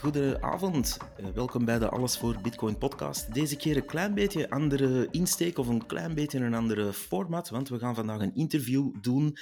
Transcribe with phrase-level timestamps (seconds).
[0.00, 3.34] Goedenavond, uh, welkom bij de Alles voor Bitcoin podcast.
[3.34, 7.68] Deze keer een klein beetje andere insteek of een klein beetje een andere format, want
[7.68, 9.24] we gaan vandaag een interview doen.
[9.24, 9.34] Uh,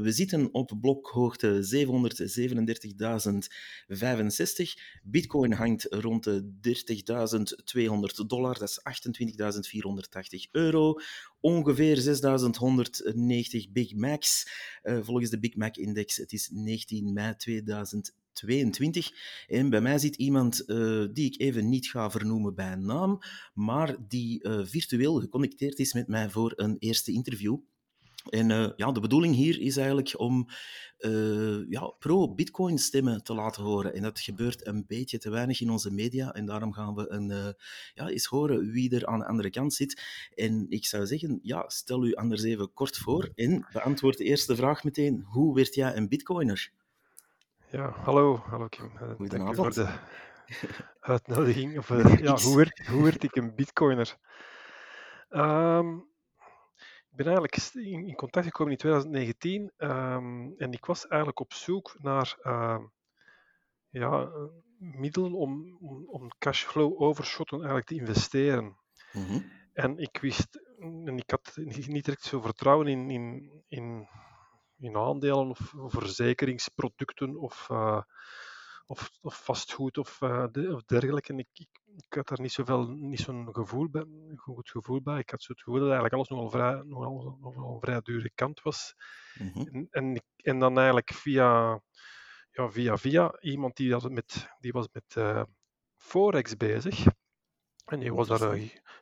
[0.00, 1.66] we zitten op blokhoogte 740.065.
[5.02, 6.52] Bitcoin hangt rond de
[8.20, 8.80] 30.200 dollar, dat is
[10.46, 10.94] 28.480 euro.
[11.40, 12.02] Ongeveer 6.190
[13.72, 14.50] Big Macs.
[14.82, 18.16] Uh, volgens de Big Mac Index, het is 19 mei 2020.
[18.38, 19.12] 22.
[19.46, 23.18] En bij mij zit iemand uh, die ik even niet ga vernoemen bij naam,
[23.54, 27.56] maar die uh, virtueel geconnecteerd is met mij voor een eerste interview.
[28.28, 30.48] En uh, ja, de bedoeling hier is eigenlijk om
[31.68, 33.94] ja, pro-Bitcoin stemmen te laten horen.
[33.94, 36.32] En dat gebeurt een beetje te weinig in onze media.
[36.32, 37.54] En daarom gaan we een,
[37.94, 40.02] ja, eens horen wie er aan de andere kant zit.
[40.34, 44.56] En ik zou zeggen, ja, stel u anders even kort voor en beantwoord de eerste
[44.56, 45.22] vraag meteen.
[45.26, 46.72] Hoe werd jij een Bitcoiner?
[47.70, 48.90] Ja, hallo, hallo Kim.
[48.94, 49.98] Uh, Dank u voor de
[51.00, 51.78] uitnodiging.
[51.78, 54.16] Of, uh, ja, hoe, werd, hoe werd ik een bitcoiner?
[55.30, 55.96] Um,
[57.10, 61.40] ik ben eigenlijk in, in, contact gekomen in 2019 um, ehm, en ik was eigenlijk
[61.40, 62.78] op zoek naar uh,
[63.88, 64.30] ja,
[64.78, 68.64] middelen om, om, om cashflow overschotten eigenlijk te investeren.
[69.12, 69.50] Mm -hmm.
[69.72, 74.08] En ik wist, en ik had niet direct zo vertrouwen in, in, in
[74.78, 78.02] in aandelen of, verzekeringsproducten of, uh,
[78.86, 81.32] of, of, vastgoed of, uh, de, of dergelijke.
[81.32, 84.04] En ik, ik, ik, had daar niet zoveel, niet zo'n gevoel bij,
[84.36, 85.18] goed gevoel bij.
[85.18, 88.30] Ik had zo het gevoel dat eigenlijk alles nogal vrij, nogal, nogal een vrij dure
[88.34, 88.94] kant was.
[89.34, 89.66] Mm -hmm.
[89.66, 91.80] en, en, en, dan eigenlijk via,
[92.50, 95.42] ja, via, via iemand die, dat met, die was met uh,
[95.96, 97.04] Forex bezig.
[97.88, 98.50] En die was daar,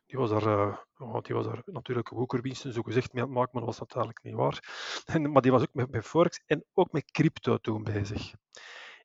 [0.06, 3.50] die was daar, uh, die was daar natuurlijk woekerwinsten zo gezegd mee aan het maken,
[3.52, 4.58] maar dat was natuurlijk niet waar.
[5.14, 8.32] En, maar die was ook met, met Forex en ook met crypto toen bezig.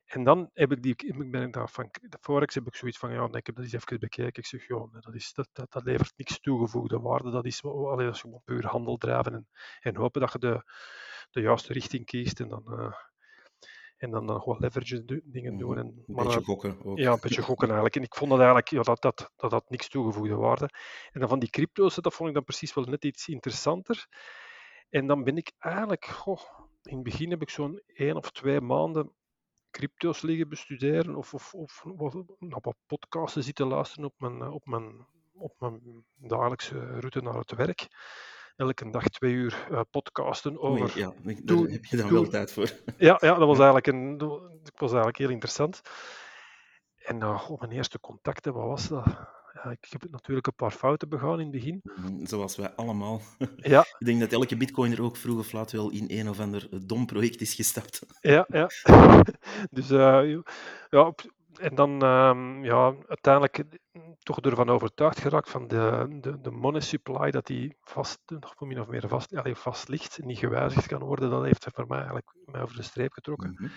[0.04, 3.12] En dan heb ik die, ben ik daar van de Forex heb ik zoiets van,
[3.12, 4.42] ja, ik heb dat eens even bekeken.
[4.42, 7.30] Ik zeg, ja, dat, is, dat, dat, dat levert niks toegevoegde waarde.
[7.30, 9.48] Dat is, allee, dat is gewoon puur handel drijven en,
[9.80, 10.62] en hopen dat je de,
[11.30, 12.40] de juiste richting kiest.
[12.40, 12.92] En dan, uh,
[14.02, 15.78] en dan, dan gewoon leverage dingen doen.
[15.78, 16.98] En, een beetje eh, gokken ook.
[16.98, 17.96] Ja, een beetje gokken eigenlijk.
[17.96, 20.68] En ik vond dat eigenlijk, ja, dat, dat, dat had niks toegevoegde waarde.
[21.12, 24.06] En dan van die crypto's, dat vond ik dan precies wel net iets interessanter.
[24.90, 26.40] En dan ben ik eigenlijk, goh,
[26.82, 29.12] in het begin heb ik zo'n één of twee maanden
[29.70, 31.84] crypto's liggen bestuderen of, of, of,
[32.38, 37.52] naar wat podcasten zitten luisteren op mijn, op mijn, op mijn dagelijkse route naar het
[37.54, 37.88] werk
[38.56, 40.98] elke dag twee uur uh, podcasten over.
[40.98, 42.70] ja, daar heb je dan wel tijd voor.
[42.96, 44.40] Ja, ja dat was eigenlijk, een, dat
[44.74, 45.80] was eigenlijk heel interessant.
[46.96, 49.04] En uh, op mijn eerste contacten, wat was dat?
[49.52, 51.80] Ja, ik heb natuurlijk een paar fouten begaan in het begin.
[51.82, 53.20] Mhm, zoals wij allemaal.
[53.56, 53.80] Ja.
[53.98, 57.06] ik denk dat elke bitcoiner ook vroeg of laat wel in een of ander dom
[57.06, 58.00] project is gestapt.
[58.20, 58.70] Ja, ja.
[59.70, 60.38] dus uh,
[60.90, 61.14] ja,
[61.58, 63.62] en dan um, ja, uiteindelijk
[64.22, 68.80] toch ervan overtuigd geraakt van de, de, de money supply, dat die vast, nog min
[68.80, 71.30] of meer vast, allez, vast ligt en niet gewijzigd kan worden.
[71.30, 73.50] Dat heeft voor mij eigenlijk mij over de streep getrokken.
[73.50, 73.70] Mm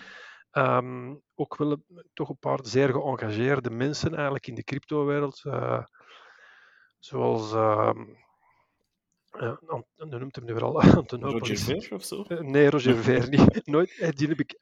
[0.50, 0.64] -hmm.
[0.64, 5.42] um, ook wel toch een paar zeer geëngageerde mensen eigenlijk in de cryptowereld.
[5.44, 5.84] Uh,
[6.98, 7.52] zoals...
[7.52, 8.24] Um,
[9.40, 9.56] uh,
[9.96, 12.24] noemt hem nu weer al Roger Ver of zo?
[12.28, 13.66] nee, Roger Ver niet.
[13.66, 14.58] Nooit, die heb ik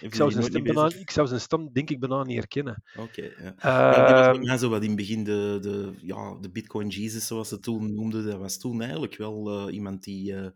[0.00, 2.82] ik zou, zijn stem bijna, ik zou zijn stem denk ik bijna niet herkennen.
[2.96, 3.54] Oké, okay, ja.
[3.56, 6.88] Uh, ja, was bij mij zo wat in het begin de, de, ja, de Bitcoin
[6.88, 8.24] Jesus, zoals ze toen noemden.
[8.24, 10.46] Dat was toen eigenlijk wel uh, iemand die uh,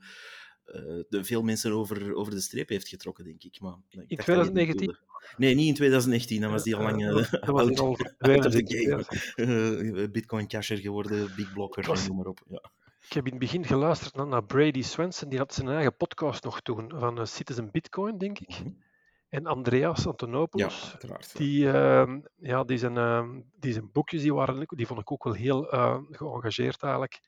[1.08, 3.60] de veel mensen over, over de streep heeft getrokken, denk ik.
[3.60, 4.96] Maar, ik in 2019?
[5.36, 6.40] Nee, niet in 2019.
[6.40, 7.96] Dan was die al lang uh, dat was out, al
[8.64, 10.08] game.
[10.10, 12.08] Bitcoin casher geworden, big blocker, was...
[12.08, 12.40] noem maar op.
[12.48, 12.70] Ja.
[13.08, 15.28] Ik heb in het begin geluisterd naar, naar Brady Swenson.
[15.28, 18.48] Die had zijn eigen podcast nog toen, van Citizen Bitcoin, denk ik.
[18.48, 18.88] Mm -hmm.
[19.30, 24.66] En Andreas Antonopoulos, ja, die, uh, ja, die, zijn, uh, die zijn boekjes die waren,
[24.68, 27.20] die vond ik ook wel heel uh, geëngageerd eigenlijk.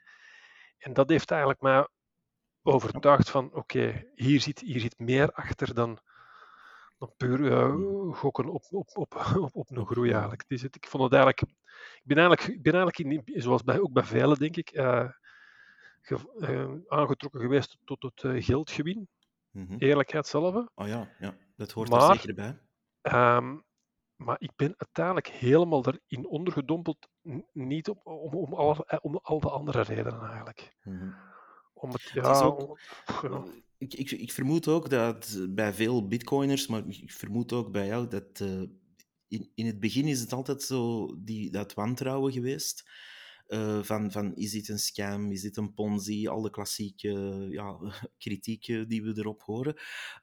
[0.79, 1.89] En dat heeft eigenlijk mij
[2.63, 5.99] overtuigd van oké, okay, hier, zit, hier zit meer achter dan,
[6.99, 10.45] dan puur eh, gokken op, op, op, op, op een groei eigenlijk.
[10.49, 11.43] Dus het, ik vond het eigenlijk,
[11.97, 14.69] ik ben eigenlijk, ik ben eigenlijk in, zoals bij, ook bij velen denk ik,
[16.01, 19.09] ge, aangetrokken geweest tot het geldgewin.
[19.53, 19.79] Mm-hmm.
[19.79, 20.67] Eerlijkheid zelf.
[20.75, 21.37] Oh ja, ja.
[21.57, 22.59] dat hoort maar, er zeker bij.
[23.37, 23.65] Um,
[24.17, 27.09] maar ik ben uiteindelijk helemaal erin ondergedompeld,
[27.53, 30.77] niet om, om, om, al, eh, om al de andere redenen eigenlijk.
[30.83, 31.15] Mm-hmm.
[31.73, 32.79] Om het, ja, het ook, om,
[33.23, 33.45] ja.
[33.79, 38.09] Ik, ik, ik, vermoed ook dat bij veel bitcoiners, maar ik vermoed ook bij jou,
[38.09, 38.63] dat uh,
[39.29, 42.91] in, in het begin is het altijd zo die, dat wantrouwen geweest.
[43.53, 47.79] Uh, van, van is dit een scam, is dit een ponzi, al de klassieke ja,
[48.19, 49.77] kritiek die we erop horen.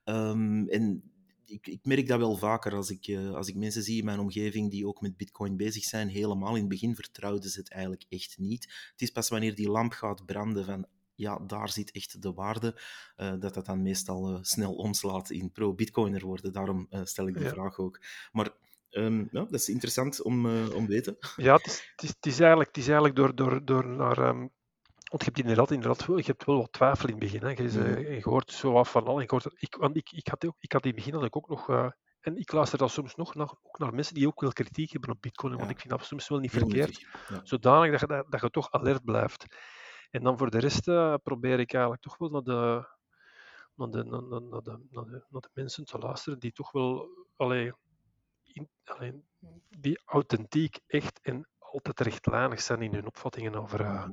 [0.03, 1.03] Um, en
[1.49, 4.19] ik, ik, merk dat wel vaker als ik, uh, als ik mensen zie in mijn
[4.19, 6.07] omgeving die ook met bitcoin bezig zijn.
[6.07, 8.63] Helemaal in het begin vertrouwden ze het eigenlijk echt niet.
[8.91, 12.81] Het is pas wanneer die lamp gaat branden van ja, daar zit echt de waarde,
[13.17, 16.53] uh, dat dat dan meestal uh, snel omslaat in pro-bitcoiner worden.
[16.53, 17.49] Daarom stel ik de ja.
[17.49, 18.01] vraag ook.
[18.31, 18.51] Maar
[18.89, 21.17] um, ja, dat is interessant om, om te weten.
[21.35, 24.17] Ja, het is, het is, het is, eigenlijk, het is eigenlijk door, door, door naar...
[24.17, 24.51] Um
[25.09, 27.41] want je hebt inderdaad, inderdaad je hebt wel wat twijfel in het begin.
[27.41, 27.49] Hè.
[27.49, 28.13] Je, mm.
[28.13, 29.21] je hoort zo af van al.
[29.21, 31.35] Ik, hoort, ik, want ik, ik, had, ook, ik had in het begin dat ik
[31.35, 31.69] ook nog.
[31.69, 31.89] Uh,
[32.19, 35.09] en ik luister dan soms nog naar, ook naar mensen die ook wel kritiek hebben
[35.09, 35.57] op Bitcoin.
[35.57, 36.99] Want ik vind dat soms wel niet verkeerd.
[36.99, 37.39] Ja.
[37.43, 39.45] Zodanig dat je, dat, je toch alert blijft.
[40.09, 42.87] En dan voor de rest uh, probeer ik eigenlijk toch wel naar de,
[43.75, 47.07] naar de, naar, de, naar, de, naar de mensen te luisteren die toch wel.
[47.35, 47.73] Allee,
[48.59, 49.23] in, allee,
[49.69, 53.81] die authentiek, echt en altijd rechtlijnig zijn in hun opvattingen over.
[53.81, 54.05] Uh,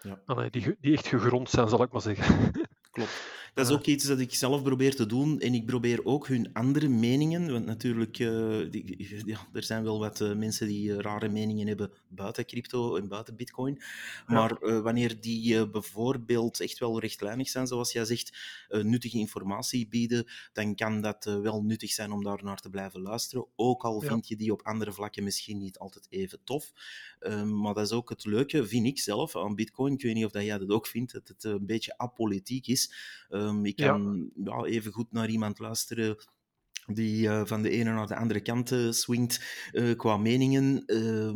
[0.00, 0.20] ja.
[0.26, 2.52] Allee, die, die echt gegrond zijn, zal ik maar zeggen.
[2.90, 3.10] Klopt.
[3.56, 5.40] Dat is ook iets dat ik zelf probeer te doen.
[5.40, 7.52] En ik probeer ook hun andere meningen.
[7.52, 11.66] Want natuurlijk, uh, die, ja, er zijn wel wat uh, mensen die uh, rare meningen
[11.66, 13.82] hebben buiten crypto en buiten bitcoin.
[14.26, 18.38] Maar wanneer die bijvoorbeeld echt wel rechtlijnig zijn, zoals jij zegt,
[18.68, 23.46] nuttige informatie bieden, dan kan dat wel nuttig zijn om daar naar te blijven luisteren.
[23.56, 26.72] Ook al vind je die op andere vlakken misschien niet altijd even tof.
[27.18, 29.92] Ehm, maar dat is ook het leuke, vind ik zelf, aan bitcoin.
[29.92, 32.92] Ik weet niet of dat jij dat ook vindt, dat het een beetje apolitiek is.
[33.46, 34.64] Um, ik kan ja.
[34.64, 36.16] even goed naar iemand luisteren
[36.86, 40.84] die uh, van de ene naar de andere kant uh, swingt uh, qua meningen.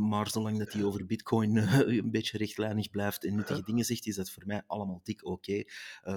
[0.08, 1.56] maar zolang dat hij over bitcoin
[1.88, 5.50] een beetje rechtlijnig blijft en nuttige dingen zegt, is dat voor mij allemaal dik oké.
[5.50, 5.66] Okay.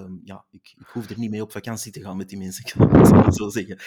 [0.02, 2.64] Um, ja, ik, ik, hoef er niet mee op vakantie te gaan met die mensen,
[2.66, 3.78] ik kan het zo zeggen.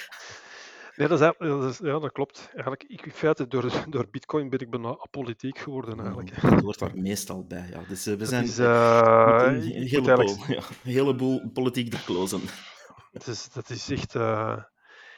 [0.98, 2.50] Nee, dat, is, dat is, ja, dat klopt.
[2.54, 6.00] Eigenlijk, ik, in feite, door, door bitcoin ben ik bijna apolitiek geworden.
[6.00, 6.42] Eigenlijk.
[6.42, 7.68] Dat hoort daar meestal bij.
[7.70, 7.84] Ja.
[7.88, 12.42] Dus uh, we zijn is, uh, een, een, heleboel, ja, een heleboel politiek closen.
[13.12, 14.16] Dat is, dat is echt...
[14.16, 14.64] Uh,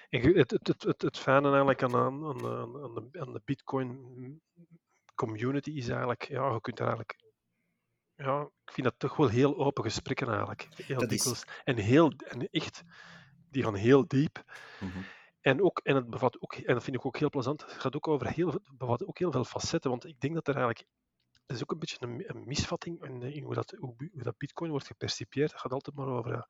[0.10, 2.46] het, het, het, het, het fijne eigenlijk aan, aan, aan,
[2.84, 4.42] aan, de, aan de bitcoin
[5.16, 6.28] community is eigenlijk...
[6.28, 7.28] Ja, je kunt er eigenlijk
[8.16, 10.68] ja, ik vind dat toch wel heel open gesprekken eigenlijk.
[10.76, 11.44] Heel dat is...
[11.64, 12.84] En, heel, en echt,
[13.50, 14.44] die gaan heel diep.
[14.80, 15.04] Mm -hmm.
[15.42, 17.96] En, ook, en het bevat ook, en dat vind ik ook heel plezant, het gaat
[17.96, 19.90] ook over heel, bevat ook heel veel facetten.
[19.90, 20.88] Want ik denk dat er eigenlijk
[21.50, 21.98] dat is ook een beetje
[22.28, 25.52] een, misvatting in, hoe, dat, hoe, dat Bitcoin wordt gepercipieerd.
[25.52, 26.48] Het gaat altijd maar over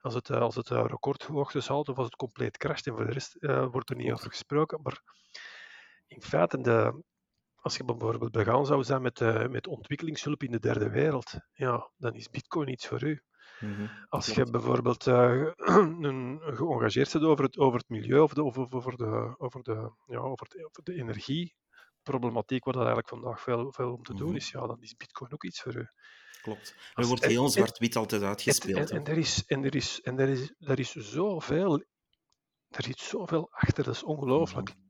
[0.00, 2.86] als het, als het recordhoogtes haalt of als het compleet crasht.
[2.86, 3.36] En voor de rest
[3.70, 4.82] wordt er niet over gesproken.
[4.82, 5.02] Maar
[6.06, 7.02] in feite, de,
[7.54, 9.20] als je bijvoorbeeld begaan zou zijn met,
[9.50, 13.22] met ontwikkelingshulp in de derde wereld, ja, dan is Bitcoin iets voor u.
[13.64, 13.86] Mhm.
[14.08, 15.50] Als je bijvoorbeeld uh,
[16.08, 19.92] een, geëngageerd bent over het, over het milieu of, de, over, over, de, over, de,
[20.06, 24.28] ja, over, de, over de energieproblematiek, waar dat eigenlijk vandaag veel, veel om te doen
[24.28, 24.36] mhm.
[24.36, 25.88] is, ja, dan is Bitcoin ook iets voor u.
[26.42, 26.74] Klopt.
[26.94, 28.90] Er wordt heel zwart-wit altijd uitgespeeld.
[28.90, 31.84] En, en, er is, en, er is, en er is, er is zoveel,
[32.68, 34.68] er zit zoveel achter, dat is ongelooflijk.
[34.68, 34.82] Mhm.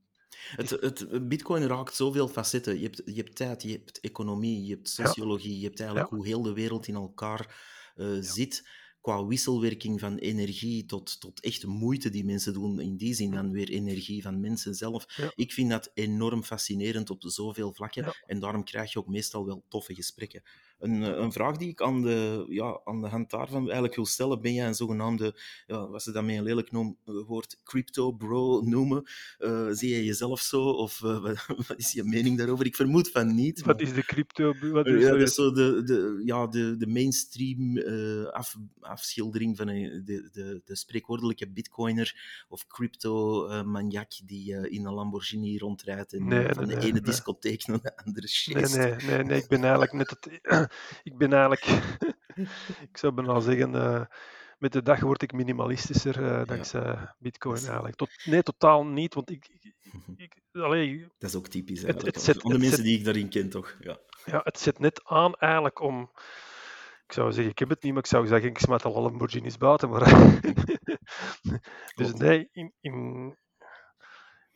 [0.56, 2.78] Het, het, Bitcoin raakt zoveel facetten.
[2.78, 6.26] Je hebt, je hebt tijd, je hebt economie, je hebt sociologie, je hebt eigenlijk hoe
[6.26, 8.62] heel de wereld in elkaar uh, zit
[9.04, 13.50] qua wisselwerking van energie tot, tot echte moeite die mensen doen, in die zin dan
[13.50, 15.32] weer energie van mensen zelf.
[15.34, 19.64] Ik vind dat enorm fascinerend op zoveel vlakken en daarom krijg je ook meestal wel
[19.68, 20.42] toffe gesprekken.
[20.78, 24.06] Een, eh, een vraag die ik aan de, ja, aan de hand daarvan eigenlijk wil
[24.06, 27.60] stellen, ben jij een zogenaamde, ja, wat ze dat met een lelijk noem, eh, woord
[27.64, 29.02] crypto bro noemen?
[29.38, 30.62] Uh, zie je jezelf zo?
[30.62, 32.66] Of uh, wat, is je mening daarover?
[32.66, 33.62] Ik vermoed van niet.
[33.62, 34.54] Wat is de crypto?
[34.70, 39.56] Wat is ja, dat is zo de, de, ja, de, de mainstream uh, af, afschildering
[39.56, 46.48] van de, de, de spreekwoordelijke bitcoiner of crypto-maniak die in een Lamborghini rondrijdt en nee,
[46.52, 47.00] van nee, de ene nee.
[47.00, 48.54] discotheek naar de andere shit.
[48.54, 50.63] Nee, nee, nee, nee, ik ben eigenlijk net het
[51.10, 51.64] ik ben eigenlijk,
[52.90, 54.04] ik zou bijna zeggen, uh,
[54.58, 57.16] met de dag word ik minimalistischer uh, dankzij ja.
[57.18, 57.96] Bitcoin eigenlijk.
[57.96, 59.48] Tot, nee, totaal niet, want ik.
[59.48, 59.74] ik,
[60.26, 61.82] ik allee, dat is ook typisch.
[61.82, 63.76] Het, het zet, de mensen zet, die ik daarin ken, toch?
[63.80, 63.98] Ja.
[64.24, 66.10] ja, het zit net aan eigenlijk om.
[67.06, 69.56] Ik zou zeggen, ik heb het niet, maar ik zou zeggen, ik smaat al Lamborghinis
[69.56, 69.88] buiten.
[69.88, 70.08] Maar
[71.94, 73.24] dus nee, in, in,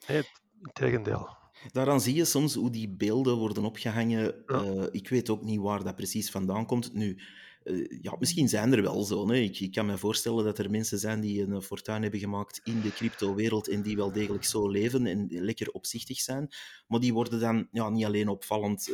[0.06, 0.22] nee,
[0.60, 1.37] in tegendeel.
[1.72, 4.34] Daaraan zie je soms hoe die beelden worden opgehangen.
[4.46, 4.64] Ja.
[4.64, 6.94] Uh, ik weet ook niet waar dat precies vandaan komt.
[6.94, 7.18] Nu,
[7.64, 9.30] uh, ja, misschien zijn er wel zo.
[9.30, 12.80] Ik, ik, kan me voorstellen dat er mensen zijn die een fortuin hebben gemaakt in
[12.80, 16.48] de crypto-wereld en die wel degelijk zo leven en lekker opzichtig zijn.
[16.86, 18.88] Maar die worden dan ja, niet alleen opvallend,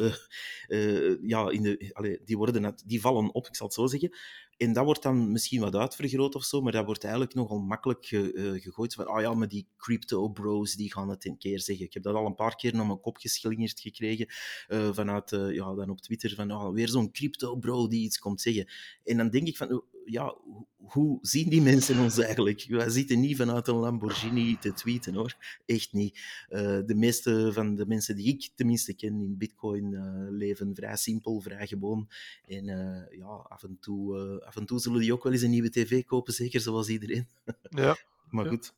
[0.68, 4.16] uh, ja, in de, allee, die, worden, die vallen op, ik zal het zo zeggen.
[4.64, 8.06] En dat wordt dan misschien wat uitvergroot of zo, maar dat wordt eigenlijk nogal makkelijk
[8.06, 8.94] ge, uh, gegooid.
[8.94, 11.84] Van, ah ja, maar die crypto-bros die gaan het een keer zeggen.
[11.84, 14.26] Ik heb dat al een paar keer naar mijn kop geslingerd gekregen
[14.68, 18.40] uh, vanuit, uh, ja, dan op Twitter, van ah, weer zo'n crypto-bro die iets komt
[18.40, 18.68] zeggen.
[19.04, 20.36] En dan denk ik van, ja,
[20.76, 22.66] hoe zien die mensen ons eigenlijk?
[22.68, 25.36] Wij zitten niet vanuit een Lamborghini te tweeten hoor.
[25.66, 26.18] Echt niet.
[26.50, 30.96] Uh, de meeste van de mensen die ik tenminste ken in Bitcoin uh, leven vrij
[30.96, 32.08] simpel, vrij gewoon.
[32.46, 35.50] En uh, ja, af en, toe, af en toe zullen die ook wel eens een
[35.50, 37.28] nieuwe tv kopen, zeker zoals iedereen.
[37.68, 37.96] Ja.
[38.30, 38.74] maar goed.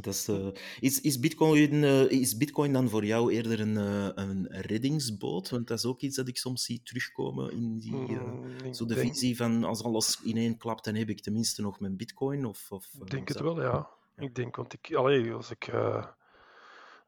[0.00, 0.48] Dat uh,
[0.80, 5.50] is, is, Bitcoin, uh, is Bitcoin dan voor jou eerder een, uh, een reddingsboot?
[5.50, 8.94] Want dat is ook iets dat ik soms zie terugkomen in die, mm, zo de
[8.94, 9.08] denk...
[9.08, 12.44] visie van als alles ineen klapt, dan heb ik tenminste nog mijn Bitcoin.
[12.44, 13.72] Of, of, ik denk het wel, ja.
[14.16, 14.24] ja.
[14.24, 15.70] Ik denk, want ik, allee, als ik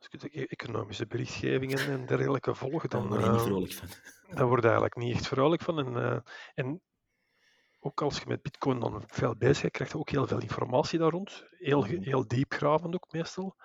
[0.01, 3.73] als ik de e-, economische berichtgevingen en dergelijke volg, dan, dan word je niet vrolijk
[3.73, 3.89] van.
[4.37, 5.79] Daar word je eigenlijk niet echt vrolijk van.
[5.79, 6.23] En,
[6.55, 6.81] en
[7.81, 10.99] ook als je met Bitcoin dan veel bezig bent, krijg je ook heel veel informatie
[10.99, 11.45] daar rond.
[11.51, 12.03] Heel, mhm.
[12.03, 13.57] heel diepgravend ook meestal.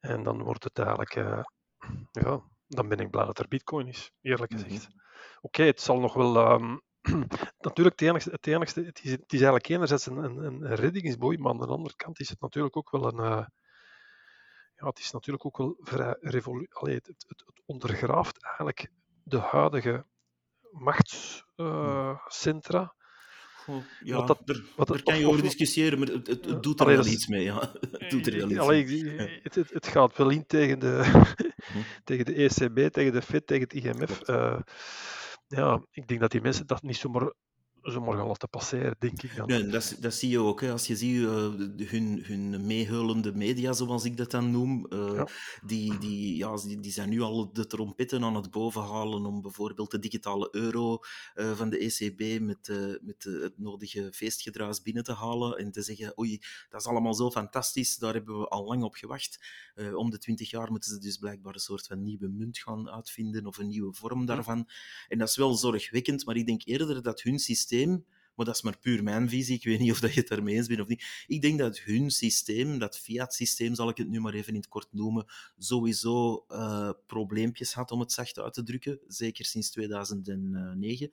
[0.00, 1.42] En dan wordt het eigenlijk, uh,
[2.10, 4.62] ja, dan ben ik blij dat er Bitcoin is, eerlijk mhm.
[4.62, 4.88] gezegd.
[5.40, 6.52] Oké, het zal nog wel.
[6.52, 6.80] Um,
[7.66, 11.38] natuurlijk, het enigste, het, enigste het, is, het is eigenlijk enerzijds een, een, een reddingsboei,
[11.38, 13.18] maar aan de andere kant is het natuurlijk ook wel een.
[13.18, 13.46] Uh,
[14.74, 16.94] ja, het is natuurlijk ook wel vrij revolutie.
[16.94, 18.90] Het, het, het, ondergraaft eigenlijk
[19.24, 20.06] de huidige
[20.70, 22.80] machtscentra.
[22.80, 22.88] Uh,
[24.04, 26.86] ja, dat, er, wat daar kan je over discussiëren, maar het, het, het doet er
[26.86, 27.42] wel iets mee.
[27.42, 27.58] Ja.
[27.92, 29.40] het doet er wel iets allee, mee.
[29.42, 31.02] Het, het, het, gaat wel in tegen de,
[31.72, 31.78] hm.
[32.04, 34.28] tegen de ECB, tegen de FED, tegen het IMF.
[34.28, 34.60] Uh,
[35.46, 37.32] ja, ik denk dat die mensen dat niet zomaar
[37.82, 39.46] zomaar gaan laten passeren, denk ik dan.
[39.48, 40.60] Nee, dat, dat zie je ook.
[40.60, 40.72] Hè.
[40.72, 41.30] Als je ziet uh,
[41.90, 45.28] hun, hun meeheulende media, zoals ik dat dan noem, uh, ja.
[45.64, 49.90] Die, die, ja, die, die zijn nu al de trompetten aan het bovenhalen om bijvoorbeeld
[49.90, 50.98] de digitale euro
[51.34, 52.68] uh, van de ECB met,
[53.02, 57.30] met het nodige feestgedruis binnen te halen en te zeggen, oei, dat is allemaal zo
[57.30, 59.38] fantastisch, daar hebben we al lang op gewacht.
[59.94, 63.46] om de twintig jaar moeten ze dus blijkbaar een soort van nieuwe munt gaan uitvinden
[63.46, 64.68] of een nieuwe vorm daarvan.
[65.08, 67.68] En dat is wel zorgwekkend, maar ik denk eerder dat hun systeem
[68.40, 70.54] maar dat is maar puur mijn visie, ik weet niet of dat je het daarmee
[70.54, 71.24] eens bent of niet.
[71.26, 74.68] Ik denk dat hun systeem, dat fiat-systeem zal ik het nu maar even in het
[74.68, 75.24] kort noemen,
[75.58, 81.10] sowieso uh, probleempjes had, om het zacht uit te drukken, zeker sinds 2009.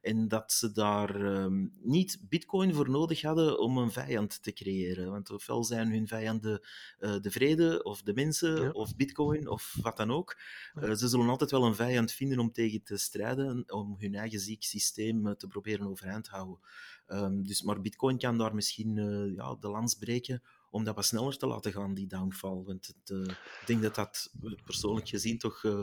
[0.00, 5.10] En dat ze daar um, niet bitcoin voor nodig hadden om een vijand te creëren.
[5.10, 6.60] Want ofwel zijn hun vijanden
[7.00, 8.70] uh, de vrede, of de mensen, ja.
[8.70, 10.38] of bitcoin, of wat dan ook.
[10.74, 14.40] Uh, ze zullen altijd wel een vijand vinden om tegen te strijden, om hun eigen
[14.40, 16.58] ziek systeem uh, te proberen overeind te houden.
[17.08, 18.94] Um, dus, maar bitcoin kan daar misschien
[19.34, 22.62] ja, de lans breken om dat wat sneller te laten gaan, die downfall.
[22.64, 23.28] Want het, uh,
[23.60, 24.30] ik denk dat dat
[24.64, 25.80] persoonlijk gezien toch uh,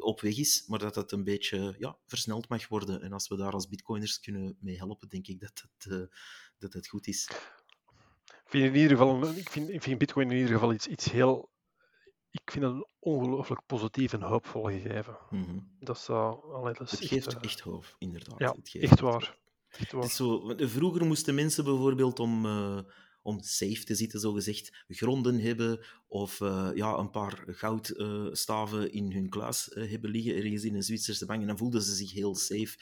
[0.00, 3.02] op weg is, maar dat dat een beetje ja, versneld mag worden.
[3.02, 6.06] En als we daar als bitcoiners kunnen mee helpen, denk ik dat het, uh,
[6.58, 7.30] dat het goed is.
[8.26, 11.04] Ik vind, in ieder geval, ik vind, ik vind bitcoin in ieder geval iets, iets
[11.10, 11.50] heel...
[12.30, 15.18] Ik vind het een ongelooflijk positief en hoopvol gegeven.
[15.30, 15.76] Mm -hmm.
[15.78, 18.38] dat, zou, allee, dat het geeft echt, echt hoop, inderdaad.
[18.38, 19.38] Ja, het echt waar.
[19.68, 20.08] Echt waar.
[20.08, 22.46] Zo, vroeger moesten mensen bijvoorbeeld om
[23.26, 29.28] om safe te zitten, zogezegd, gronden hebben of uh, ja, een paar goudstaven in hun
[29.28, 31.40] kluis uh, hebben liggen, ergens in een Zwitserse bank.
[31.40, 32.76] En dan voelden ze zich heel safe.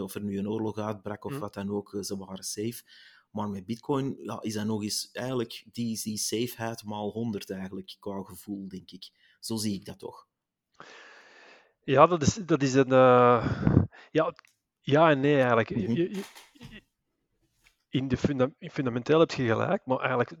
[0.00, 1.38] of er nu een oorlog uitbrak of mm.
[1.38, 2.82] wat dan ook, ze waren safe.
[3.30, 7.96] Maar met Bitcoin ja, is dat nog eens eigenlijk die, die safeheid maal 100 eigenlijk,
[8.00, 9.10] qua gevoel, denk ik.
[9.40, 10.26] Zo zie ik dat toch.
[11.84, 12.88] Ja, dat is, dat is een.
[14.10, 14.34] ja,
[14.80, 15.68] ja en nee eigenlijk.
[15.68, 16.22] Je, je,
[17.92, 20.32] in de funda fundamenteel heb je gelijk, maar eigenlijk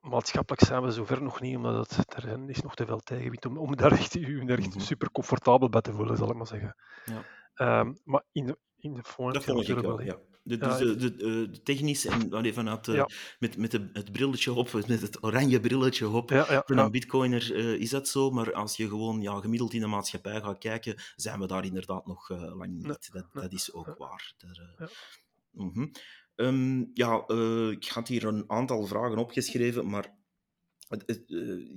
[0.00, 3.58] maatschappelijk zijn we zover nog niet, omdat het, er is nog te veel tegenwind om,
[3.58, 4.80] om daar echt, u daar echt mhm.
[4.80, 6.76] super comfortabel bij te voelen, zal ik maar zeggen.
[7.04, 7.80] Ja.
[7.80, 9.34] Um, maar in de, in de fond...
[9.34, 10.18] Dat vond ik wel, ja.
[10.42, 13.08] De, dus de, de, de, technisch en allee, vanuit ja.
[13.38, 16.90] met, met de, het brilletje op, met het oranje brilletje op, ja, ja, voor een
[16.90, 20.58] bitcoiner uh, is dat zo, maar als je gewoon ja, gemiddeld in de maatschappij gaat
[20.58, 22.86] kijken, zijn we daar inderdaad nog uh, lang niet.
[22.86, 24.32] Nee, dat, dat is ook waar.
[24.36, 24.88] Daar, uh,
[25.52, 25.90] -hmm.
[26.40, 30.16] Um, ja, uh, ik had hier een aantal vragen opgeschreven, maar
[31.08, 31.16] uh,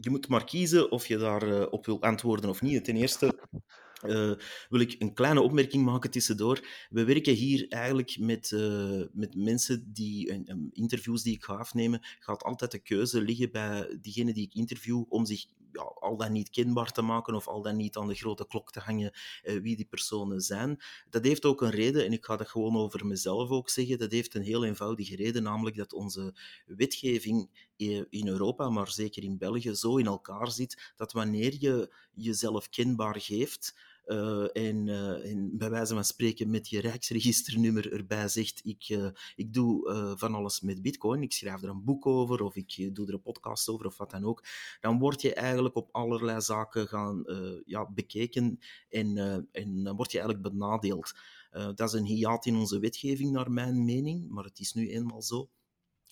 [0.01, 2.84] je moet maar kiezen of je daarop uh, op wil antwoorden of niet.
[2.84, 3.39] Ten eerste
[4.70, 6.68] wil ik een kleine opmerking maken tussendoor.
[6.89, 8.51] We werken hier eigenlijk met,
[9.13, 14.34] met mensen die, interviews die ik ga afnemen, gaat altijd de keuze liggen bij diegene
[14.34, 15.46] die ik interview om zich
[15.94, 18.80] al dan niet kenbaar te maken of al dan niet aan de grote klok te
[18.80, 19.12] hangen
[19.44, 20.82] uh, wie die personen zijn.
[21.10, 23.98] Dat heeft ook een reden, en ik ga dat gewoon over mezelf ook zeggen.
[23.98, 26.36] Dat heeft een heel eenvoudige reden, namelijk dat onze
[26.66, 27.70] wetgeving
[28.10, 33.22] in Europa, maar zeker in België, zo in elkaar zit dat wanneer je jezelf kenbaar
[33.22, 33.75] geeft,
[34.53, 39.53] en, uh, en, bij wijze van spreken met je rijksregisternummer erbij zegt, ik, uh, ik
[39.53, 43.13] doe van alles met bitcoin, ik schrijf er een boek over of ik doe er
[43.13, 44.43] een podcast over of wat dan ook,
[44.79, 47.24] dan word je eigenlijk op allerlei zaken gaan
[47.65, 49.17] ja, bekeken en,
[49.51, 51.13] en dan word je eigenlijk benadeeld.
[51.51, 55.22] dat is een hiaat in onze wetgeving, naar mijn mening, maar het is nu eenmaal
[55.22, 55.50] zo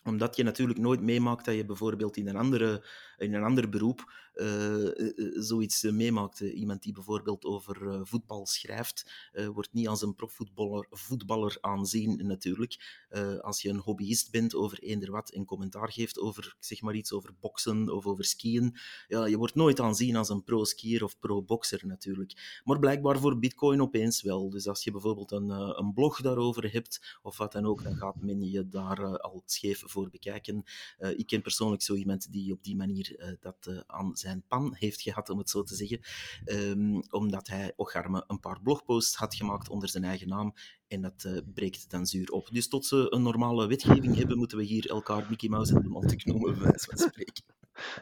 [0.04, 2.86] omdat je natuurlijk nooit meemaakt dat je bijvoorbeeld in een, andere,
[3.18, 4.90] in een ander beroep uh,
[5.34, 6.40] zoiets meemaakt.
[6.40, 9.12] Iemand die bijvoorbeeld over voetbal schrijft,
[9.54, 13.04] wordt niet als een profvoetballer voetballer aanzien natuurlijk.
[13.42, 17.12] als je een hobbyist bent over eender wat en commentaar geeft over, zeg maar iets
[17.12, 18.76] over boksen of over skiën,
[19.08, 22.62] ja, je wordt nooit aanzien als een pro-skier of pro-bokser natuurlijk.
[22.64, 24.50] Maar blijkbaar voor bitcoin opeens wel.
[24.50, 28.22] Dus als je bijvoorbeeld een, een blog daarover hebt of wat dan ook, dan gaat
[28.22, 30.64] men je daar al scheef voor bekijken.
[31.00, 34.44] Uh, ik ken persoonlijk zo iemand die op die manier uh, dat uh, aan zijn
[34.48, 36.00] pan heeft gehad, om het zo te zeggen.
[36.46, 40.54] Um, omdat hij Ocharme een paar blogposts had gemaakt onder zijn eigen naam.
[40.88, 42.50] En dat breekt dan zuur op.
[42.52, 45.90] Dus tot ze een normale wetgeving hebben, moeten we hier elkaar Mickey Mouse en de
[45.90, 47.44] mond knomen, bij wijze van spreken.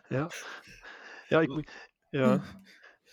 [0.09, 0.31] Ja,
[1.27, 1.71] ja ik
[2.09, 2.61] Ja.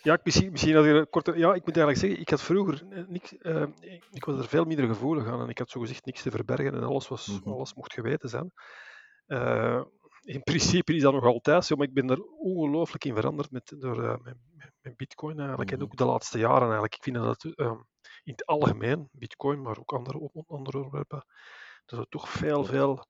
[0.05, 1.39] Ja, misschien, misschien had ik korte.
[1.39, 3.35] Ja, ik moet eigenlijk zeggen, ik had vroeger niks.
[3.39, 3.67] Uh,
[4.11, 6.75] ik was er veel minder gevoelig aan en ik had zo gezegd niks te verbergen
[6.75, 7.53] en alles, was, mm -hmm.
[7.53, 8.53] alles mocht geweten zijn.
[9.27, 9.83] Uh,
[10.21, 13.75] in principe is dat nog altijd zo, maar ik ben er ongelooflijk in veranderd met,
[13.79, 14.17] door uh,
[14.81, 15.71] met, Bitcoin eigenlijk.
[15.71, 15.85] Mm -hmm.
[15.85, 16.95] En ook de laatste jaren eigenlijk.
[16.95, 17.81] Ik vind dat uh,
[18.23, 21.27] in het algemeen, Bitcoin, maar ook andere, andere onderwerpen,
[21.85, 23.07] dat er toch veel, veel.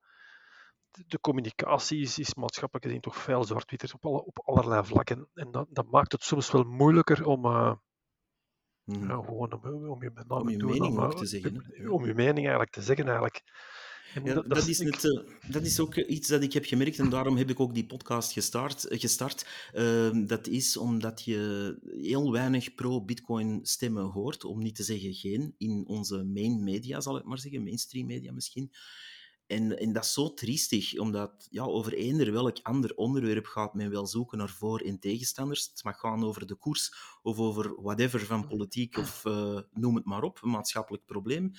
[1.06, 5.28] De communicatie is, is maatschappelijk gezien toch veel zwart-wit op, alle, op allerlei vlakken.
[5.34, 7.44] En dat, dat maakt het soms wel moeilijker om.
[7.44, 9.08] -hmm.
[9.08, 11.90] ja, gewoon om, om je, met name om je mening om, ook te zeggen.
[11.90, 13.42] Om je mening eigenlijk te zeggen eigenlijk.
[14.24, 17.08] Ja, dat, dat, is het, uh, dat is ook iets dat ik heb gemerkt en
[17.08, 18.86] daarom heb ik ook die podcast gestart.
[18.88, 19.70] gestart.
[19.74, 25.54] Uh, dat is omdat je heel weinig pro-Bitcoin stemmen hoort, om niet te zeggen geen,
[25.58, 28.70] in onze main media, zal ik maar zeggen, mainstream media misschien.
[29.46, 33.90] En, en dat is zo triestig, omdat ja, over eender welk ander onderwerp gaat men
[33.90, 35.66] wel zoeken naar voor- en tegenstanders.
[35.66, 40.04] Het mag gaan over de koers of over whatever van politiek of uh, noem het
[40.04, 41.52] maar op, een maatschappelijk probleem.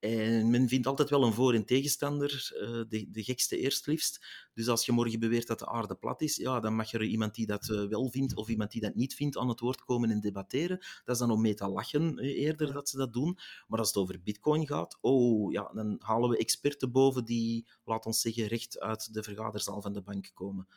[0.00, 4.26] En men vindt altijd wel een voor- en tegenstander, uh, de, de gekste eerst liefst.
[4.54, 7.34] Dus als je morgen beweert dat de aarde plat is, ja, dan mag er iemand
[7.34, 10.10] die dat uh, wel vindt of iemand die dat niet vindt aan het woord komen
[10.10, 10.78] en debatteren.
[10.78, 13.38] Dat is dan om mee te lachen eerder dat ze dat doen.
[13.68, 18.06] Maar als het over bitcoin gaat, oh ja, dan halen we experten boven die, laat
[18.06, 20.68] ons zeggen, recht uit de vergaderzaal van de bank komen.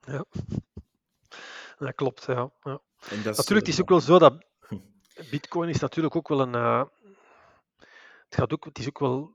[0.00, 0.24] Ja,
[1.78, 2.24] dat klopt.
[2.26, 2.50] Ja.
[2.62, 2.80] ja.
[3.10, 4.44] Is, natuurlijk, het is ook wel zo dat
[5.30, 6.54] bitcoin is natuurlijk ook wel een...
[6.54, 6.82] Uh
[8.32, 9.30] het, gaat ook, het is ook wel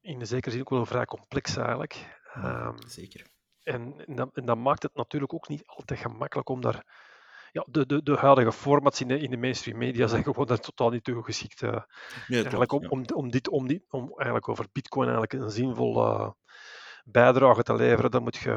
[0.00, 2.20] in de zekere zin ook wel vrij complex eigenlijk.
[2.36, 3.26] Um, zeker.
[3.62, 7.10] En, en, dat, en, dat, maakt het natuurlijk ook niet altijd gemakkelijk om daar.
[7.52, 10.58] Ja, de, de, de huidige formats in de, in de mainstream media zijn gewoon daar
[10.58, 11.62] totaal niet toe geschikt.
[11.62, 13.04] Uh, nee, eigenlijk klopt, om, ja.
[13.14, 16.36] om, om, dit, om, dit, om eigenlijk over Bitcoin eigenlijk een zinvolle
[17.04, 18.50] bijdrage te leveren, dan moet je,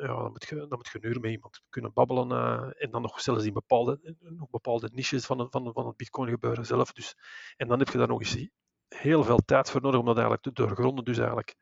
[0.00, 2.30] ja, dan moet je, dan moet je een uur met iemand kunnen babbelen.
[2.30, 6.28] Uh, en dan nog zelfs in bepaalde, nog bepaalde niches van, van, van het Bitcoin
[6.28, 6.92] gebeuren zelf.
[6.92, 7.16] Dus,
[7.56, 8.48] en dan heb je daar nog eens
[8.94, 11.04] heel veel tijd voor nodig om dat eigenlijk te doorgronden.
[11.04, 11.56] Dus eigenlijk,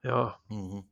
[0.00, 0.40] ja.
[0.48, 0.88] Mm -hmm.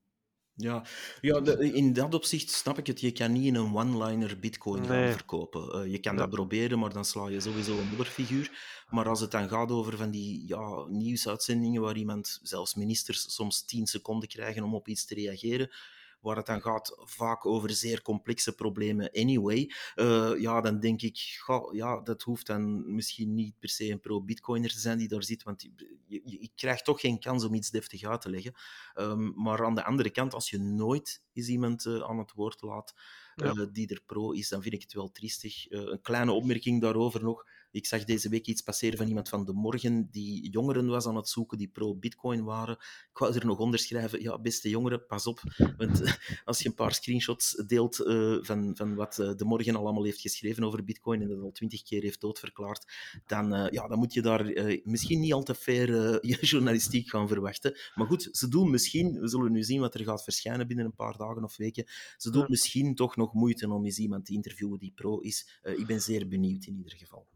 [0.60, 0.84] Ja,
[1.20, 3.00] ja in dat opzicht snap ik het.
[3.00, 4.88] Je kan niet in een one-liner bitcoin nee.
[4.88, 5.84] gaan verkopen.
[5.84, 6.18] Uh, je kan ja.
[6.18, 8.50] dat proberen, maar dan sla je sowieso een modderfiguur.
[8.88, 13.64] Maar als het dan gaat over van die ja, nieuwsuitzendingen waar iemand, zelfs ministers, soms
[13.64, 15.70] 10 seconden krijgen om op iets te reageren,
[16.20, 21.38] waar het dan gaat vaak over zeer complexe problemen anyway, uh, ja, dan denk ik,
[21.40, 25.22] goh, ja, dat hoeft dan misschien niet per se een pro-bitcoiner te zijn die daar
[25.22, 25.70] zit, want je,
[26.06, 28.54] je, je, krijgt toch geen kans om iets deftig uit te leggen.
[28.94, 32.62] Um, maar aan de andere kant, als je nooit eens iemand uh, aan het woord
[32.62, 32.94] laat
[33.36, 33.66] uh, ja.
[33.72, 35.70] die er pro is, dan vind ik het wel triestig.
[35.70, 37.44] een kleine opmerking daarover nog.
[37.70, 41.16] Ik zag deze week iets passeren van iemand van De Morgen die jongeren was aan
[41.16, 42.74] het zoeken die pro-bitcoin waren.
[43.10, 45.42] Ik wou er nog onder schrijven, ja, beste jongeren, pas op.
[45.76, 49.84] Want als je een paar screenshots deelt uh, van, van wat uh, De Morgen al
[49.84, 52.92] allemaal heeft geschreven over bitcoin en dat al twintig keer heeft doodverklaard,
[53.26, 54.52] dan, uh, ja, dan moet je daar
[54.84, 56.18] misschien niet al te fair
[56.50, 57.78] journalistiek gaan verwachten.
[57.94, 60.94] Maar goed, ze doen misschien, we zullen nu zien wat er gaat verschijnen binnen een
[60.94, 64.78] paar dagen of weken, ze doen misschien toch nog moeite om eens iemand te interviewen
[64.78, 65.60] die pro is.
[65.62, 67.26] ik ben zeer benieuwd in ieder geval.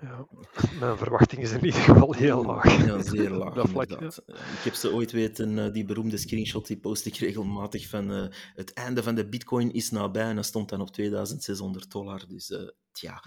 [0.00, 0.26] Ja,
[0.80, 2.86] mijn verwachting is in ieder geval heel laag.
[2.86, 3.54] Ja, zeer laag.
[3.54, 4.06] dat vlak, ja.
[4.26, 8.26] Ik heb ze ooit weten, uh, die beroemde screenshot, die post ik regelmatig van uh,
[8.54, 12.24] het einde van de bitcoin is nabij en dat stond dan op 2600 dollar.
[12.28, 13.22] Dus uh, tja.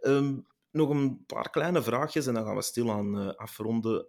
[0.00, 4.06] Um, nog een paar kleine vraagjes en dan gaan we stilaan afronden.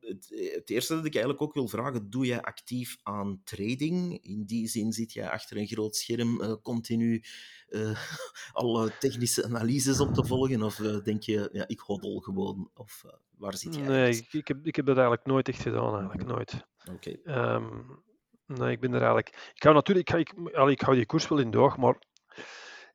[0.00, 4.22] Het, het, eerste dat ik eigenlijk ook wil vragen, doe jij actief aan trading?
[4.22, 7.22] In die zin zit jij achter een groot scherm continu uh,
[8.52, 10.62] alle technische analyses op te volgen?
[10.62, 12.70] Of uh, denk je, ja, ik hoddel gewoon?
[12.74, 13.86] Of uh, waar zit jij?
[13.86, 16.66] Nee, ik, ik, heb, ik heb dat eigenlijk nooit echt gedaan, eigenlijk nooit.
[16.92, 17.16] Oké.
[17.22, 17.54] Okay.
[17.54, 18.02] Um,
[18.46, 19.52] nee, ik ben er eigenlijk...
[19.54, 20.08] Ik hou natuurlijk...
[20.08, 21.98] Ik, ga, ik, allee, ik hou die koers wel in de oog, maar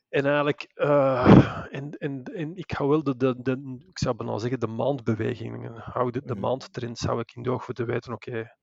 [0.10, 4.38] En eigenlijk, uh, en, en, en ik hou wel de, de, de, ik zou bijna
[4.38, 6.42] zeggen, de maandbewegingen, hou de, de mhm.
[6.42, 8.56] maandtrend zou ik in de oog te weten, oké,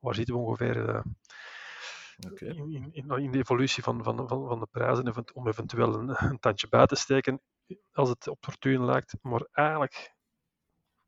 [0.00, 1.00] waar zitten we ongeveer uh,
[2.30, 2.48] okay.
[2.48, 6.38] in, in, in, de evolutie van, van, van, van de prijzen, om eventueel een, een
[6.38, 7.40] tandje bij te steken,
[7.92, 9.16] als het opportun lijkt.
[9.22, 10.14] Maar eigenlijk,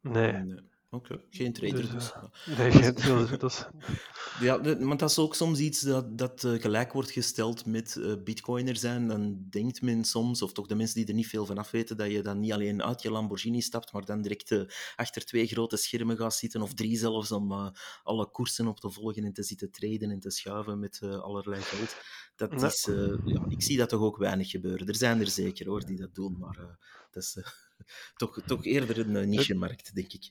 [0.00, 0.32] nee.
[0.32, 0.70] nee.
[0.94, 1.90] Oké, geen trader dus.
[1.90, 2.12] dus.
[2.56, 3.38] Nee, geen trader.
[3.38, 3.64] Dus.
[4.40, 8.14] ja, want dat is ook soms iets dat, dat uh, gelijk wordt gesteld met uh,
[8.24, 9.08] bitcoiner zijn.
[9.08, 11.96] Dan denkt men soms, of toch de mensen die er niet veel van af weten,
[11.96, 15.76] dat je dan niet alleen uit je Lamborghini stapt, maar dan direct achter twee grote
[15.76, 19.70] schermen gaat zitten, of drie zelfs, om alle koersen op te volgen en te zitten
[19.70, 21.96] traden en te schuiven met allerlei geld.
[22.36, 22.88] Dat is,
[23.24, 24.88] ja, ik zie dat toch ook weinig gebeuren.
[24.88, 26.78] Er zijn er zeker hoor, die dat doen, maar
[27.10, 27.36] dat is
[28.16, 30.30] toch, toch eerder een niche-markt, denk ik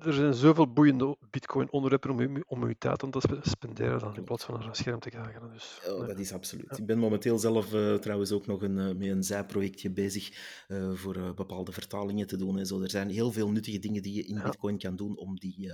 [0.00, 4.24] er zijn zoveel boeiende Bitcoin-onderwerpen om, u, om uw tijd aan te spenderen dan in
[4.24, 5.50] plaats van naar een scherm te kijken.
[5.52, 6.78] Dus, oh, Dat is absoluut.
[6.78, 10.32] Ik ben momenteel zelf uh, trouwens ook nog een, uh, met een zijprojectje bezig
[10.68, 12.58] uh, voor bepaalde vertalingen te doen.
[12.58, 12.82] En zo.
[12.82, 15.72] Er zijn heel veel nuttige dingen die je in Bitcoin kan doen om die,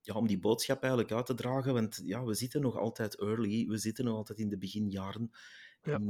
[0.00, 1.74] ja, om die boodschap eigenlijk uit te dragen.
[1.74, 5.30] Want ja, we zitten nog altijd early, we zitten nog altijd in de beginjaren.
[5.82, 5.94] Ja.
[5.94, 6.08] En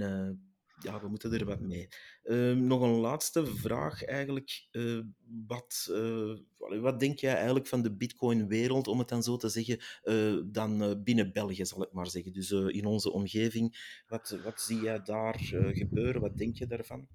[0.79, 1.89] ja, we moeten er wat mee.
[2.23, 4.67] Ehm, nog een laatste vraag eigenlijk.
[4.73, 5.05] Uh,
[5.47, 6.37] wat, uh,
[6.81, 11.03] wat denk jij eigenlijk van de Bitcoin-wereld, om het dan zo te zeggen, uh, dan
[11.05, 12.33] binnen België, zal ik maar zeggen.
[12.33, 14.01] Dus in onze omgeving.
[14.09, 15.39] Wat, wat zie jij daar
[15.73, 16.21] gebeuren?
[16.21, 17.09] Wat denk je daarvan?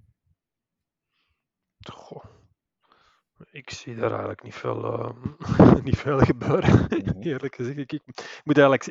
[1.92, 2.24] Goh.
[3.50, 5.16] Ik zie daar eigenlijk niet veel,
[5.84, 7.22] niet veel gebeuren, mhm.
[7.28, 7.78] eerlijk gezegd.
[7.78, 8.02] Ik, ik
[8.44, 8.84] moet eigenlijk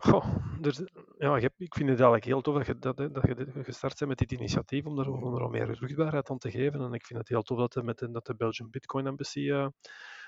[0.00, 0.82] Goh, dus,
[1.18, 4.18] ja, ik vind het eigenlijk heel tof dat je, dat, dat je gestart bent met
[4.18, 6.80] dit initiatief om er, om er al meer rugbaarheid aan te geven.
[6.80, 9.40] En ik vind het heel tof dat de, met de, dat de Belgian Bitcoin Embassy
[9.40, 9.66] uh,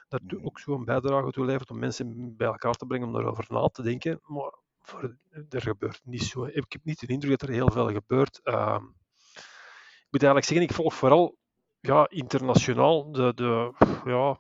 [0.08, 0.44] daar mm.
[0.44, 3.82] ook zo'n bijdrage toe levert om mensen bij elkaar te brengen om daarover na te
[3.82, 4.20] denken.
[4.22, 5.16] Maar voor,
[5.48, 6.44] er gebeurt niet zo.
[6.44, 8.40] Ik heb niet de indruk dat er heel veel gebeurt.
[8.44, 8.78] Uh,
[9.34, 11.36] ik moet eigenlijk zeggen, ik volg vooral
[11.80, 13.72] ja, internationaal de, de,
[14.04, 14.38] ja,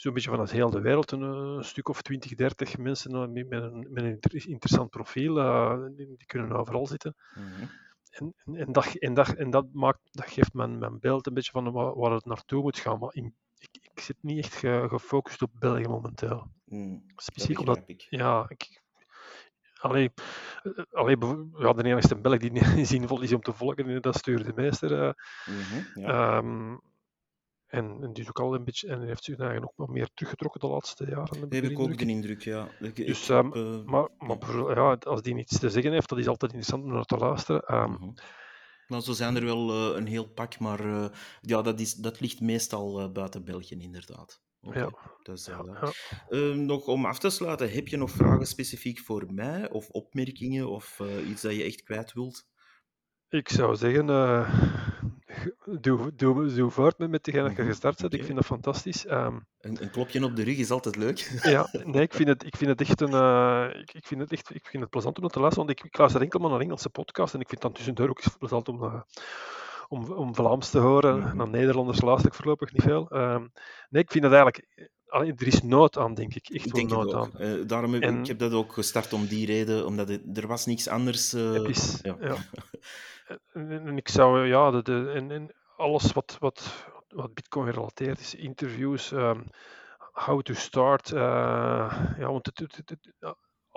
[0.00, 3.50] zo'n beetje van het hele de wereld een, een, stuk of 20, 30 mensen met
[3.50, 5.38] een, met een interessant profiel.
[5.38, 7.14] Uh, die kunnen overal zitten.
[7.34, 7.70] Mm-hmm.
[8.10, 11.50] En, en, dat, en, dat, en dat, maakt, dat geeft mijn, mijn beeld een beetje
[11.50, 12.98] van waar, waar het naartoe moet gaan.
[12.98, 14.54] Maar in, ik, ik zit niet echt
[14.88, 16.50] gefocust op België momenteel.
[16.64, 18.06] Mm, Specifiek omdat, ik.
[18.10, 18.80] ja, ik,
[19.78, 20.12] Allee,
[20.90, 21.16] allee,
[21.58, 24.92] ja, de enige Belg die zinvol is om te volgen, dat stuurt de meester.
[24.92, 25.12] Uh,
[25.46, 26.36] mm-hmm, ja.
[26.36, 26.80] um,
[27.68, 30.08] en, en die is ook al een beetje, en heeft zich eigenlijk nog wat meer
[30.14, 31.40] teruggetrokken de laatste jaren.
[31.40, 32.68] Heb ik ook de indruk, ja.
[32.80, 36.28] Ik, dus, um, uh, maar, maar ja, als die iets te zeggen heeft, dat is
[36.28, 37.74] altijd interessant om naar te luisteren.
[37.74, 38.14] Um.
[38.86, 41.06] Nou, zo zijn er wel uh, een heel pak, maar uh,
[41.40, 44.40] ja, dat, is, dat ligt meestal uh, buiten België, inderdaad.
[44.60, 44.82] Okay.
[44.82, 44.90] Ja.
[45.22, 45.92] Dus, ja, ja.
[46.28, 50.68] Ehm, nog om af te sluiten, heb je nog vragen specifiek voor mij, of opmerkingen,
[50.68, 52.46] of iets dat je echt kwijt wilt?
[53.28, 54.06] Ik zou zeggen,
[55.80, 58.14] doe, doe, doe voort met, met degene dat je mhm, gestart bent.
[58.14, 59.10] Ik vind dat fantastisch.
[59.10, 61.40] Um, een, een, klopje op de rug is altijd leuk.
[61.42, 64.32] ja, nee, ik vind het, ik vind het echt een, uh, ik, ik, vind het
[64.32, 66.60] echt, ik vind het plezant om te luisteren, want ik, ik luister enkel maar naar
[66.60, 69.00] Engelse podcast en ik vind het dan tussendoor ook plezant om, uh,
[69.88, 71.18] om, om Vlaams te horen.
[71.18, 73.16] Mm Naar Nederlanders luister ik voorlopig niet veel.
[73.16, 73.52] Um,
[73.88, 76.48] nee, ik vind het eigenlijk er is nood aan, denk ik.
[76.48, 77.30] Echt wel nood aan.
[77.38, 78.18] Uh, daarom heb en...
[78.18, 81.34] ik heb dat ook gestart om die reden, omdat het, er was niks anders.
[81.34, 82.16] Uh, is, ja.
[82.20, 82.36] ja.
[83.52, 89.10] en, ik zou, ja, de, de, en, alles wat, wat, wat Bitcoin gerelateerd is, interviews,
[89.10, 89.44] um,
[90.12, 91.20] how to start, uh,
[92.18, 93.12] ja, want het, het,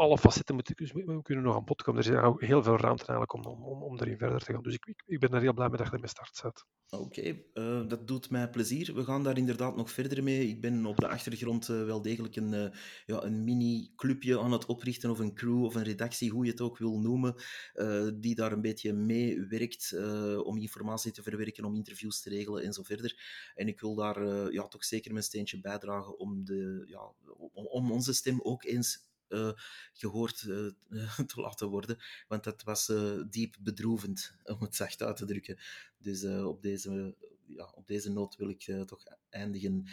[0.01, 2.03] alle facetten moeten, we kunnen nog aan bod komen.
[2.03, 4.63] Er is heel veel ruimte eigenlijk om, om, om erin verder te gaan.
[4.63, 6.65] Dus ik, ik, ben er heel blij mee dat je ermee start zet.
[6.89, 8.93] Oké, uh, dat doet mij plezier.
[8.93, 10.47] We gaan daar inderdaad nog verder mee.
[10.47, 12.69] Ik ben op de achtergrond uh, wel degelijk een, uh,
[13.05, 16.61] ja, een mini-clubje aan het oprichten, of een crew, of een redactie, hoe je het
[16.61, 17.35] ook wil noemen,
[18.19, 19.95] die daar een beetje mee werkt
[20.43, 23.51] om informatie te verwerken, om interviews te regelen en zo verder.
[23.55, 27.13] En ik wil daar ja, toch zeker mijn steentje bijdragen om, de, ja,
[27.53, 29.09] om, om onze stem ook eens
[29.93, 30.71] gehoord uh,
[31.31, 31.97] te laten worden.
[32.27, 35.57] Want dat was uh, diep bedroevend, om het zacht uit te drukken.
[35.97, 37.15] Dus op, deze,
[37.45, 39.87] ja, op deze noot wil ik toch eindigen.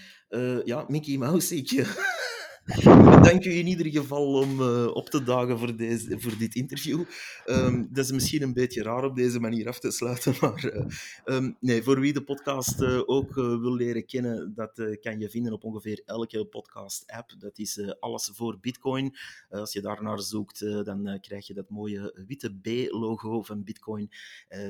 [0.65, 1.55] ja, Mickey Mouse,
[3.23, 7.05] Dank u in ieder geval om uh, op te dagen voor, deze, voor dit interview.
[7.47, 10.85] Um, dat is misschien een beetje raar op deze manier af te sluiten, maar uh,
[11.25, 15.53] um, nee, voor wie de podcast uh, ook wil leren kennen, dat kan je vinden
[15.53, 17.35] op ongeveer elke podcast-app.
[17.39, 19.17] Dat is alles voor Bitcoin.
[19.51, 24.11] als je daarnaar zoekt, dan krijg je dat mooie witte B-logo van Bitcoin.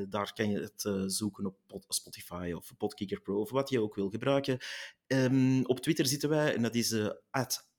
[0.08, 4.10] daar kan je het zoeken op Spotify of Podkicker Pro of wat je ook wil
[4.10, 4.58] gebruiken.
[5.06, 7.08] Ehm, op Twitter zitten wij en dat is uh,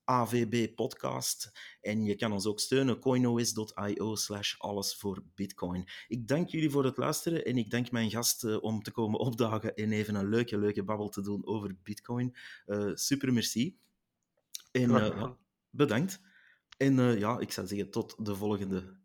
[0.10, 1.52] AVB Podcast.
[1.82, 5.90] En je kan ons ook steunen, coinois.io slash alles voor bitcoin.
[6.08, 9.76] Ik dank jullie voor het luisteren en ik dank mijn gast om te komen opdagen
[9.76, 12.36] en even een leuke, leuke babbel te doen over bitcoin.
[12.94, 13.78] super merci.
[14.72, 15.38] En ja,
[15.70, 16.22] bedankt.
[16.78, 18.99] En ja, ik zou zeggen tot de volgende